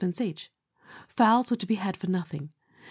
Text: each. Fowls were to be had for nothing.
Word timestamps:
each. 0.19 0.51
Fowls 1.07 1.51
were 1.51 1.55
to 1.57 1.67
be 1.67 1.75
had 1.75 1.95
for 1.95 2.07
nothing. 2.07 2.51